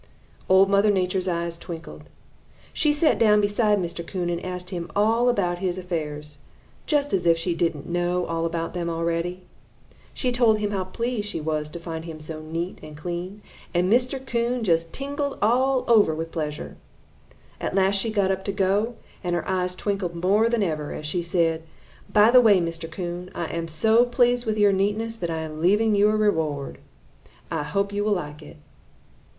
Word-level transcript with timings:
"Old 0.49 0.67
Mother 0.67 0.89
Nature's 0.89 1.27
eyes 1.27 1.59
twinkled. 1.59 2.05
She 2.73 2.91
sat 2.91 3.19
down 3.19 3.39
beside 3.39 3.77
Mr. 3.77 4.03
Coon 4.03 4.31
and 4.31 4.43
asked 4.43 4.71
him 4.71 4.91
all 4.95 5.29
about 5.29 5.59
his 5.59 5.77
affairs, 5.77 6.39
just 6.87 7.13
as 7.13 7.27
if 7.27 7.37
she 7.37 7.53
didn't 7.53 7.87
know 7.87 8.25
all 8.25 8.47
about 8.47 8.73
them 8.73 8.89
already. 8.89 9.43
She 10.11 10.31
told 10.31 10.57
him 10.57 10.71
how 10.71 10.85
pleased 10.85 11.27
she 11.27 11.39
was 11.39 11.69
to 11.69 11.79
find 11.79 12.05
him 12.05 12.19
so 12.19 12.41
neat 12.41 12.79
and 12.81 12.97
clean, 12.97 13.43
and 13.75 13.93
Mr. 13.93 14.17
Coon 14.25 14.63
just 14.63 14.91
tingled 14.91 15.37
all 15.39 15.83
over 15.87 16.15
with 16.15 16.31
pleasure. 16.31 16.77
At 17.59 17.75
last 17.75 17.97
she 17.99 18.09
got 18.09 18.31
up 18.31 18.43
to 18.45 18.51
go, 18.51 18.95
and 19.23 19.35
her 19.35 19.47
eyes 19.47 19.75
twinkled 19.75 20.15
more 20.15 20.49
than 20.49 20.63
ever, 20.63 20.91
as 20.93 21.05
she 21.05 21.21
said: 21.21 21.61
"'By 22.11 22.31
the 22.31 22.41
way, 22.41 22.59
Mr. 22.59 22.89
Coon, 22.89 23.29
I 23.35 23.45
am 23.55 23.67
so 23.67 24.05
pleased 24.05 24.47
with 24.47 24.57
your 24.57 24.73
neatness 24.73 25.15
that 25.17 25.29
I 25.29 25.41
am 25.41 25.61
leaving 25.61 25.93
you 25.93 26.09
a 26.09 26.15
reward. 26.15 26.79
I 27.51 27.61
hope 27.61 27.93
you 27.93 28.03
will 28.03 28.13
like 28.13 28.41
it.' 28.41 28.57